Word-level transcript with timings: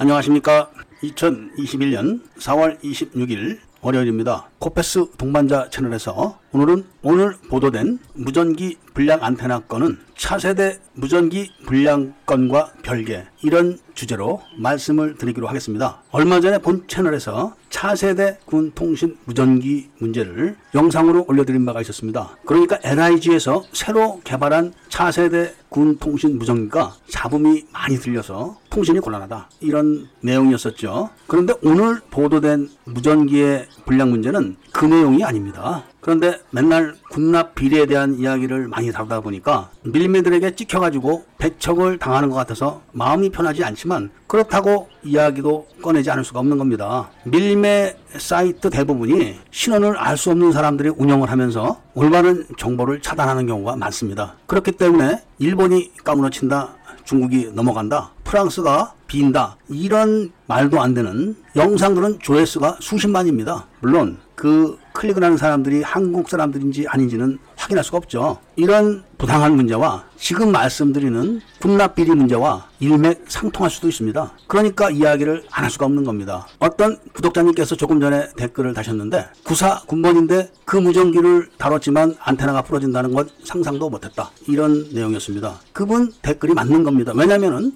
안녕하십니까. 0.00 0.70
2021년 1.02 2.22
4월 2.38 2.80
26일 2.80 3.58
월요일입니다. 3.80 4.48
코페스 4.60 5.06
동반자 5.18 5.70
채널에서 5.70 6.38
오늘은 6.52 6.84
오늘 7.02 7.34
보도된 7.48 7.98
무전기 8.14 8.76
불량 8.94 9.22
안테나 9.22 9.60
건은 9.60 9.98
차세대 10.16 10.78
무전기 10.94 11.50
불량 11.64 12.14
건과 12.26 12.72
별개 12.82 13.24
이런 13.42 13.78
주제로 13.94 14.42
말씀을 14.56 15.16
드리기로 15.16 15.46
하겠습니다. 15.48 16.02
얼마 16.10 16.40
전에 16.40 16.58
본 16.58 16.84
채널에서 16.88 17.54
차세대 17.70 18.38
군 18.44 18.72
통신 18.72 19.16
무전기 19.24 19.90
문제를 19.98 20.56
영상으로 20.74 21.24
올려드린 21.28 21.64
바가 21.64 21.80
있었습니다. 21.82 22.36
그러니까 22.46 22.78
LIG에서 22.82 23.64
새로 23.72 24.20
개발한 24.24 24.74
차세대 24.88 25.54
군 25.68 25.98
통신 25.98 26.38
무전기가 26.38 26.94
잡음이 27.08 27.66
많이 27.72 27.96
들려서 27.96 28.58
통신이 28.78 29.00
곤란하다. 29.00 29.48
이런 29.60 30.08
내용이었었죠. 30.20 31.10
그런데 31.26 31.52
오늘 31.64 32.00
보도된 32.10 32.68
무전기의 32.84 33.66
불량 33.84 34.10
문제는 34.10 34.56
그 34.72 34.84
내용이 34.84 35.24
아닙니다. 35.24 35.82
그런데 36.00 36.38
맨날 36.52 36.94
군납 37.10 37.56
비리에 37.56 37.86
대한 37.86 38.14
이야기를 38.14 38.68
많이 38.68 38.92
다루다 38.92 39.20
보니까 39.20 39.70
밀매들에게 39.82 40.54
찍혀가지고 40.54 41.24
배척을 41.38 41.98
당하는 41.98 42.30
것 42.30 42.36
같아서 42.36 42.82
마음이 42.92 43.30
편하지 43.30 43.64
않지만 43.64 44.10
그렇다고 44.28 44.88
이야기도 45.02 45.66
꺼내지 45.82 46.12
않을 46.12 46.22
수가 46.22 46.38
없는 46.38 46.56
겁니다. 46.56 47.10
밀매 47.24 47.96
사이트 48.16 48.70
대부분이 48.70 49.40
신원을 49.50 49.96
알 49.96 50.16
수 50.16 50.30
없는 50.30 50.52
사람들이 50.52 50.90
운영을 50.90 51.30
하면서 51.32 51.80
올바른 51.94 52.46
정보를 52.56 53.00
차단하는 53.02 53.46
경우가 53.46 53.74
많습니다. 53.76 54.36
그렇기 54.46 54.72
때문에 54.72 55.22
일본이 55.38 55.92
까무러친다, 56.04 56.76
중국이 57.04 57.50
넘어간다, 57.54 58.12
프랑스가 58.28 58.92
빈다 59.06 59.56
이런 59.70 60.30
말도 60.46 60.80
안 60.80 60.92
되는 60.92 61.34
영상들은 61.56 62.18
조회수가 62.20 62.76
수십만입니다. 62.80 63.66
물론 63.80 64.18
그 64.34 64.78
클릭을 64.92 65.22
하는 65.22 65.36
사람들이 65.36 65.82
한국 65.82 66.28
사람들인지 66.28 66.86
아닌지는 66.88 67.38
확인할 67.56 67.82
수가 67.84 67.98
없죠. 67.98 68.38
이런 68.56 69.02
부당한 69.16 69.56
문제와 69.56 70.04
지금 70.16 70.52
말씀드리는 70.52 71.40
군납 71.60 71.94
비리 71.96 72.10
문제와 72.10 72.68
일맥상통할 72.80 73.70
수도 73.70 73.88
있습니다. 73.88 74.32
그러니까 74.46 74.90
이야기를 74.90 75.44
안 75.50 75.64
할 75.68 75.70
수가 75.70 75.86
없는 75.86 76.04
겁니다. 76.04 76.46
어떤 76.60 76.98
구독자님께서 77.12 77.76
조금 77.76 78.00
전에 78.00 78.28
댓글을 78.36 78.72
다셨는데 78.74 79.26
구사 79.44 79.80
군번인데 79.86 80.50
그 80.64 80.76
무전기를 80.76 81.50
다뤘지만 81.58 82.14
안테나가 82.20 82.62
부러진다는 82.62 83.12
건 83.12 83.28
상상도 83.44 83.90
못했다. 83.90 84.30
이런 84.46 84.88
내용이었습니다. 84.92 85.60
그분 85.72 86.12
댓글이 86.22 86.54
맞는 86.54 86.84
겁니다. 86.84 87.12
왜냐하면 87.14 87.72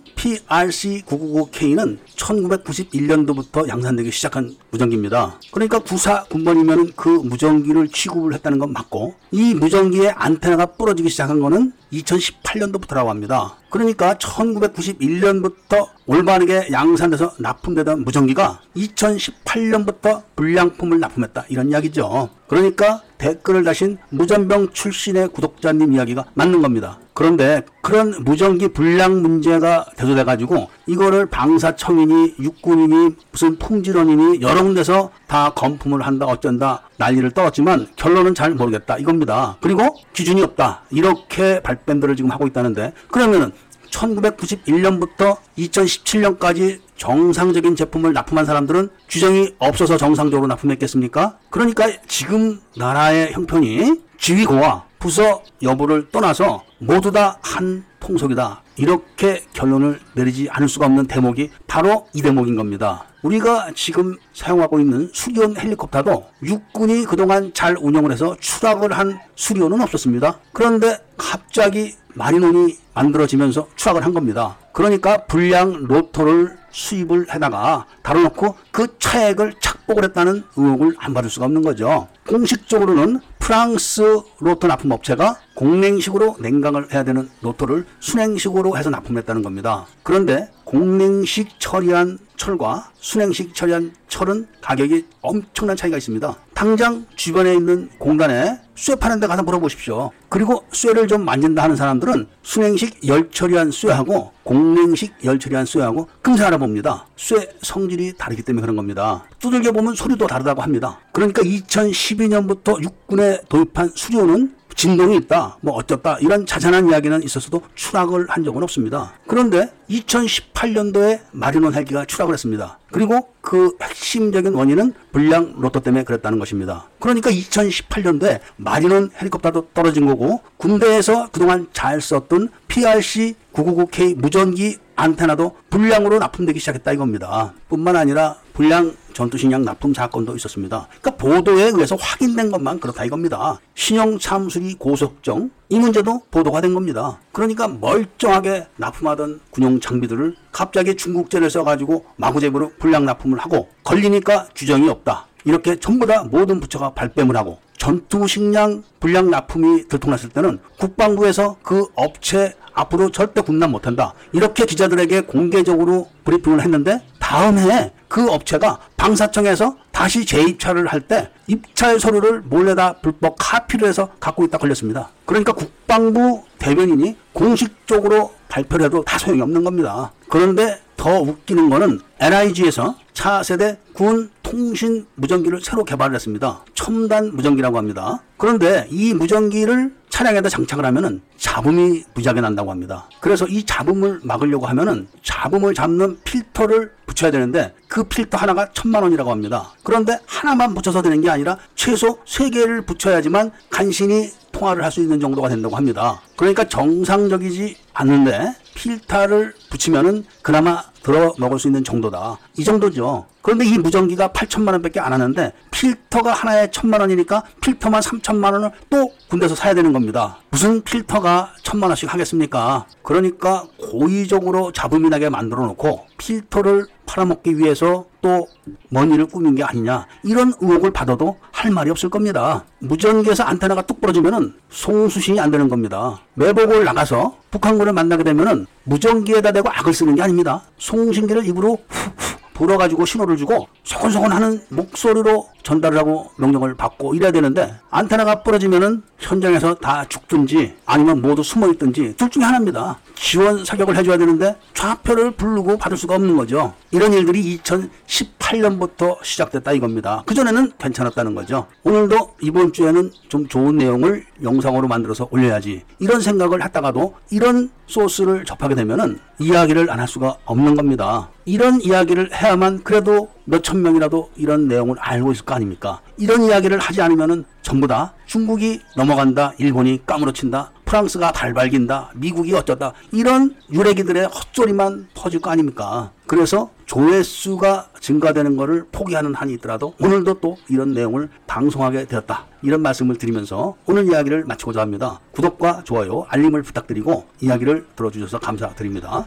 PRC999K는 0.49 1.99
1991년도부터 2.17 3.69
양산되기 3.69 4.11
시작한 4.11 4.55
무전기입니다. 4.71 5.39
그러니까 5.51 5.79
구사 5.79 6.25
군번이면 6.25 6.93
그 6.97 7.09
무전기를 7.09 7.89
취급을 7.89 8.35
했다는 8.35 8.59
건 8.59 8.73
맞고 8.73 9.15
이 9.33 9.55
무전기의 9.55 10.11
안테나가 10.11 10.67
부러지기 10.67 11.09
시작한 11.09 11.41
거는 11.41 11.73
2018년도부터라고 11.93 13.07
합니다. 13.07 13.57
그러니까 13.71 14.15
1991년부터 14.15 15.89
올바르게 16.07 16.69
양산돼서 16.73 17.33
납품되던 17.39 18.05
무전기가 18.05 18.61
2018년부터 18.77 20.23
불량품을 20.37 21.01
납품했다. 21.01 21.47
이런 21.49 21.71
이야기죠. 21.71 22.31
그러니까 22.49 23.03
댓글을 23.19 23.65
다신 23.65 23.99
무전병 24.11 24.73
출신의 24.73 25.29
구독자님 25.29 25.95
이야기가 25.95 26.27
맞는 26.35 26.61
겁니다. 26.61 26.99
그런데 27.15 27.63
그런 27.83 28.25
무전기 28.25 28.69
불량 28.69 29.23
문제가 29.23 29.87
대두돼 29.97 30.25
가지고 30.25 30.69
이거를 30.87 31.27
방사청이니 31.27 32.35
육군이니 32.41 33.17
무슨 33.31 33.59
품질원이니 33.59 34.41
여러 34.41 34.63
군데서 34.63 35.11
다 35.27 35.51
검품을 35.51 36.03
한다 36.03 36.27
어쩐다 36.27 36.83
난리를 36.97 37.31
떨었지만 37.33 37.89
결론은 37.97 38.35
잘 38.35 38.55
모르겠다 38.55 38.99
이겁니다. 38.99 39.57
그리고 39.61 39.97
기준이 40.13 40.43
없다 40.43 40.83
이렇게 40.91 41.61
발뺌들을 41.63 42.17
지금 42.17 42.31
하고 42.31 42.47
있다는데 42.47 42.93
그러면은 43.09 43.53
1991년부터 43.91 45.37
2017년까지 45.59 46.81
정상적인 46.97 47.77
제품을 47.77 48.13
납품한 48.13 48.47
사람들은 48.47 48.89
규정이 49.09 49.55
없어서 49.59 49.97
정상적으로 49.97 50.47
납품했겠습니까? 50.47 51.39
그러니까 51.51 51.91
지금 52.07 52.61
나라의 52.77 53.33
형편이 53.33 54.01
지휘고와 54.19 54.85
부서 54.99 55.43
여부를 55.63 56.09
떠나서 56.11 56.63
모두 56.79 57.11
다 57.11 57.39
한 57.43 57.85
통속이다. 58.13 58.63
이렇게 58.77 59.43
결론을 59.53 59.99
내리지 60.15 60.49
않을 60.51 60.69
수가 60.69 60.87
없는 60.87 61.07
대목이 61.07 61.51
바로 61.67 62.07
이 62.13 62.21
대목인 62.21 62.57
겁니다. 62.57 63.05
우리가 63.23 63.71
지금 63.75 64.17
사용하고 64.35 64.81
있는 64.81 65.09
수리온 65.13 65.57
헬리콥터도 65.57 66.27
육군이 66.43 67.05
그동안 67.05 67.53
잘 67.55 67.77
운영을 67.81 68.13
해서 68.13 68.37
추락을 68.41 68.93
한 68.93 69.19
수리온은 69.37 69.81
없었습니다. 69.81 70.39
그런데 70.53 70.99
갑자기 71.17 71.95
마리논이 72.15 72.77
만들어지면서 72.95 73.69
추락을 73.77 74.05
한 74.05 74.13
겁니다. 74.13 74.59
그러니까 74.73 75.25
불량 75.27 75.85
로터를 75.85 76.59
수입을 76.71 77.33
해다가 77.33 77.87
달아놓고 78.03 78.57
그 78.71 78.99
차액을 78.99 79.55
착복을 79.61 80.05
했다는 80.05 80.45
의혹을 80.57 80.97
안 80.99 81.15
받을 81.15 81.31
수가 81.31 81.47
없는 81.47 81.63
거죠. 81.63 82.09
공식적으로는 82.29 83.21
프랑스 83.43 84.21
로터 84.39 84.69
납품 84.69 84.93
업체가 84.93 85.37
공냉식으로 85.57 86.37
냉각을 86.39 86.93
해야 86.93 87.03
되는 87.03 87.29
로터를 87.41 87.85
수냉식으로 87.99 88.79
해서 88.79 88.89
납품했다는 88.89 89.43
겁니다. 89.43 89.85
그런데 90.05 90.49
공냉식 90.73 91.61
처리한 91.61 92.19
철과 92.39 92.91
수냉식 92.99 93.55
처리한 93.55 93.93
철은 94.09 94.47
가격이 94.63 95.05
엄청난 95.21 95.77
차이가 95.77 95.99
있습니다. 95.99 96.35
당장 96.55 97.05
주변에 97.15 97.55
있는 97.55 97.91
공단에 97.99 98.59
쇠 98.75 98.95
파는 98.95 99.21
데 99.21 99.27
가서 99.27 99.43
물어보십시오. 99.43 100.11
그리고 100.31 100.65
쇠를 100.73 101.07
좀 101.09 101.27
만진다 101.27 101.63
하는 101.63 101.77
사람들은 101.77 102.27
수냉식 102.43 103.07
열 103.07 103.31
처리한 103.31 103.71
쇠하고 103.71 104.33
공냉식 104.45 105.13
열 105.25 105.39
처리한 105.39 105.67
쇠하고 105.67 106.09
금세 106.23 106.45
알아봅니다. 106.45 107.07
쇠 107.19 107.51
성질이 107.61 108.15
다르기 108.17 108.43
때문에 108.43 108.63
그런 108.63 108.75
겁니다. 108.75 109.25
두들겨 109.41 109.73
보면 109.73 109.95
소리도 109.95 110.27
다르다고 110.27 110.63
합니다. 110.63 111.01
그러니까 111.13 111.43
2012년부터 111.43 112.83
육군에 112.83 113.41
도입한 113.51 113.91
수료는 113.95 114.55
진동이 114.75 115.17
있다, 115.17 115.59
뭐 115.61 115.75
어쩌다 115.75 116.19
이런 116.21 116.47
자잘한 116.47 116.89
이야기는 116.89 117.23
있었어도 117.23 117.63
추락을 117.75 118.27
한 118.29 118.45
적은 118.45 118.63
없습니다. 118.63 119.13
그런데 119.27 119.73
2018년도에 119.91 121.21
마리논 121.33 121.75
헬기가 121.75 122.05
추락을 122.05 122.35
했습니다. 122.35 122.79
그리고 122.91 123.29
그 123.41 123.77
핵심적인 123.83 124.55
원인은 124.55 124.95
불량 125.13 125.55
로또 125.59 125.81
때문에 125.81 126.05
그랬다는 126.05 126.39
것입니다. 126.39 126.89
그러니까 127.01 127.31
2018년도에 127.31 128.41
마리논 128.57 129.11
헬리콥터도 129.21 129.69
떨어진 129.75 130.07
거고 130.07 130.41
군대에서 130.57 131.29
그동안 131.33 131.67
잘 131.73 132.01
썼던 132.01 132.51
PRC 132.69 133.35
999K 133.53 134.17
무전기 134.17 134.79
안테나도 134.97 135.57
불량으로 135.71 136.19
납품되기 136.19 136.59
시작했다 136.59 136.93
이겁니다. 136.93 137.53
뿐만 137.69 137.97
아니라 137.97 138.37
불량 138.53 138.95
전투식량 139.13 139.65
납품 139.65 139.95
사건도 139.95 140.37
있었습니다. 140.37 140.89
그러니까 141.01 141.11
보도에 141.17 141.65
의해서 141.65 141.97
확인된 141.97 142.51
것만 142.51 142.81
그렇다 142.81 143.05
이겁니다. 143.05 143.59
신형 143.75 144.19
참수리 144.19 144.75
고속정 144.75 145.51
이 145.69 145.79
문제도 145.79 146.23
보도가 146.31 146.61
된 146.61 146.75
겁니다. 146.75 147.19
그러니까 147.33 147.69
멀쩡하게 147.69 148.67
납품하던 148.77 149.41
군용 149.51 149.81
장비들을 149.81 150.37
갑자기 150.51 150.97
중국제를 150.97 151.51
써가지고 151.51 152.05
마구잡이로 152.17 152.73
불량 152.79 153.05
납품을 153.05 153.39
하고 153.39 153.69
걸리니까 153.85 154.49
규정이 154.55 154.89
없다. 154.89 155.27
이렇게 155.45 155.77
전부 155.77 156.07
다 156.07 156.25
모든 156.25 156.61
부처가 156.61 156.91
발뺌을 156.91 157.37
하고 157.37 157.59
전투식량 157.83 158.85
불량 159.01 159.29
납품이 159.29 159.89
들통났을 159.89 160.29
때는 160.29 160.61
국방부에서 160.79 161.57
그 161.65 161.87
업체 161.97 162.55
앞으로 162.75 163.11
절대 163.11 163.41
군납 163.41 163.71
못한다. 163.71 164.15
이렇게 164.33 164.67
기자들에게 164.67 165.23
공개적으로 165.23 166.09
브리핑을 166.23 166.63
했는데 166.63 167.03
다음 167.19 167.59
해에 167.59 167.91
그 168.07 168.31
업체가 168.31 168.79
방사청에서 168.97 169.77
다시 169.91 170.25
재입찰을 170.25 170.87
할 170.87 171.01
때 171.01 171.31
입찰 171.49 171.99
서류를 171.99 172.43
몰래 172.43 172.77
다 172.77 172.95
불법 173.03 173.35
카피를 173.41 173.89
해서 173.89 174.11
갖고 174.21 174.45
있다 174.45 174.59
걸렸습니다. 174.59 175.11
그러니까 175.27 175.51
국방부 175.53 176.45
대변인이 176.61 177.17
공식적으로 177.33 178.33
발표를 178.49 178.87
해도 178.87 179.03
다 179.03 179.19
소용이 179.19 179.43
없는 179.43 179.65
겁니다. 179.65 180.13
그런데 180.29 180.81
더 180.97 181.19
웃기는 181.21 181.69
거는 181.69 181.99
NIG에서 182.21 182.95
차세대 183.13 183.79
군 183.93 184.31
통신 184.53 185.07
무전기를 185.15 185.63
새로 185.63 185.83
개발을 185.83 186.15
했습니다. 186.15 186.63
첨단 186.75 187.35
무전기라고 187.35 187.79
합니다. 187.79 188.23
그런데 188.37 188.87
이 188.91 189.15
무전기를 189.15 189.95
차량에다 190.11 190.51
장착을 190.51 190.85
하면은 190.85 191.23
잡음이 191.39 192.05
무지하게 192.13 192.43
난다고 192.43 192.71
합니다. 192.71 193.09
그래서 193.21 193.47
이 193.47 193.65
잡음을 193.65 194.21
막으려고 194.23 194.67
하면은 194.67 195.09
잡음을 195.23 195.73
잡는 195.73 196.19
필터를 196.25 196.93
붙여야 197.07 197.31
되는데 197.31 197.73
그 197.89 198.05
필터 198.05 198.37
하나가 198.37 198.69
천만 198.75 199.03
원이라고 199.03 199.31
합니다. 199.31 199.73
그런데 199.85 200.19
하나만 200.27 200.75
붙여서 200.75 201.01
되는 201.01 201.23
게 201.23 201.31
아니라 201.31 201.57
최소 201.75 202.19
세 202.27 202.51
개를 202.51 202.83
붙여야지만 202.83 203.53
간신히 203.71 204.31
통화를 204.53 204.85
할 204.85 204.93
수 204.93 205.01
있는 205.01 205.19
정도가 205.19 205.49
된다고 205.49 205.77
합니다. 205.77 206.21
그러니까 206.37 206.69
정상적이지 206.69 207.77
않는데 207.95 208.55
필터를 208.75 209.55
붙이면은 209.71 210.25
그나마 210.43 210.83
들어 211.03 211.35
먹을 211.39 211.59
수 211.59 211.69
있는 211.69 211.85
정도다. 211.85 212.39
이 212.57 212.65
정도죠. 212.65 213.27
그런데 213.43 213.65
이 213.65 213.77
무전기가 213.77 214.29
8천만 214.29 214.73
원밖에 214.73 215.01
안 215.01 215.13
하는데 215.13 215.53
필터가 215.71 216.33
하나에 216.33 216.71
천만 216.71 217.01
원이니까 217.01 217.43
필터만 217.61 218.01
3천만 218.01 218.53
원을 218.53 218.71
또 218.89 219.13
군대에서 219.29 219.55
사야 219.55 219.75
되는 219.75 219.93
겁니다. 219.93 220.39
무슨 220.51 220.81
필터가 220.83 221.55
천만 221.63 221.91
원씩 221.91 222.13
하겠습니까? 222.13 222.87
그러니까 223.03 223.65
고의적으로 223.79 224.73
잡음이 224.73 225.09
나게 225.09 225.29
만들어 225.29 225.67
놓고 225.67 226.07
필터를 226.19 226.87
팔아먹기 227.07 227.59
위해서 227.59 228.05
또 228.21 228.47
머니를 228.91 229.27
꾸민 229.27 229.55
게 229.55 229.65
아니냐 229.65 230.07
이런 230.23 230.53
의혹을 230.61 230.93
받아도 230.93 231.37
할 231.51 231.71
말이 231.71 231.91
없을 231.91 232.09
겁니다. 232.09 232.65
무전기에서 232.79 233.45
안테나가 233.45 233.83
뚝 233.83 234.01
부러지면은 234.01 234.55
송수신이 234.71 235.41
안 235.41 235.51
되는 235.51 235.69
겁니다. 235.69 236.21
매복을 236.35 236.85
나가서 236.85 237.37
북한군을 237.51 237.93
만나게 237.93 238.25
되면은 238.25 238.67
무전기에다 238.85 239.53
대고 239.53 239.69
악을 239.71 239.93
쓰는 239.93 240.15
게 240.15 240.23
아닙니다. 240.23 240.63
송신기를 240.79 241.47
입으로 241.47 241.79
훅훅 241.89 242.43
불어가지고 242.55 243.05
신호를 243.07 243.37
주고 243.37 243.67
소곤소곤 243.83 244.33
하는 244.33 244.63
목소리로 244.69 245.49
전달을 245.63 245.97
하고 245.99 246.31
명령을 246.37 246.75
받고 246.75 247.15
이래야 247.15 247.31
되는데 247.33 247.75
안테나가 247.91 248.43
부러지면은 248.43 249.03
현장에서 249.19 249.75
다 249.75 250.05
죽든지 250.09 250.75
아니면 250.85 251.23
모두 251.23 251.43
숨어 251.43 251.69
있든지 251.73 252.15
둘 252.17 252.29
중에 252.31 252.43
하나입니다. 252.45 252.99
지원 253.15 253.65
사격을 253.65 253.97
해줘야 253.97 254.19
되는데 254.19 254.57
좌표를 254.75 255.33
부르고 255.33 255.79
받을 255.79 255.97
수가 255.97 256.17
없는 256.17 256.37
거죠. 256.37 256.75
이런 256.91 257.13
일들이 257.13 257.59
2018년부터 257.59 259.17
시작됐다 259.23 259.73
이겁니다. 259.73 260.23
그전에는 260.27 260.73
괜찮았다는 260.79 261.35
거죠. 261.35 261.67
오늘도 261.85 262.35
이번 262.41 262.73
주에는 262.73 263.11
좀 263.29 263.47
좋은 263.49 263.77
내용을 263.77 264.25
영상으로 264.43 264.89
만들어서 264.89 265.29
올려야지 265.31 265.83
이런 266.01 266.21
생각을 266.21 266.63
했다가도 266.65 267.15
이런 267.31 267.71
소스를 267.87 268.45
접하게 268.45 268.75
되면은 268.75 269.19
이야기를 269.39 269.91
안 269.91 270.03
할 270.03 270.09
수가 270.09 270.37
없는 270.47 270.75
겁니다. 270.75 271.29
이런 271.45 271.81
이야기를 271.81 272.35
해야만 272.35 272.83
그래도 272.83 273.29
몇천 273.45 273.83
명이라도 273.83 274.31
이런 274.37 274.69
내용을 274.69 274.97
알고 274.99 275.33
있을 275.33 275.45
거 275.45 275.55
아닙니까? 275.55 276.01
이런 276.17 276.43
이야기를 276.43 276.79
하지 276.79 277.03
않으면은 277.03 277.45
전부 277.63 277.87
다 277.87 278.15
중국이 278.27 278.81
넘어간다, 278.97 279.53
일본이 279.59 280.05
까무러친다, 280.05 280.73
프랑스가 280.85 281.33
발발긴다, 281.33 282.11
미국이 282.15 282.55
어쩌다 282.55 282.93
이런 283.13 283.55
유래기들의 283.73 284.27
헛소리만 284.27 285.09
퍼질 285.15 285.41
거 285.41 285.51
아닙니까? 285.51 286.11
그래서 286.27 286.71
조회수가 286.87 287.89
증가되는 288.01 288.57
것을 288.57 288.87
포기하는 288.93 289.35
한이 289.35 289.55
있더라도 289.55 289.95
오늘도 290.01 290.41
또 290.41 290.59
이런 290.69 290.93
내용을 290.93 291.29
방송하게 291.47 292.07
되었다. 292.07 292.47
이런 292.63 292.83
말씀을 292.83 293.17
드리면서 293.17 293.77
오늘 293.87 294.07
이야기를 294.07 294.45
마치고자 294.45 294.81
합니다. 294.81 295.21
구독과 295.33 295.83
좋아요, 295.85 296.27
알림을 296.29 296.63
부탁드리고 296.63 297.27
이야기를 297.41 297.87
들어주셔서 297.97 298.39
감사드립니다. 298.39 299.27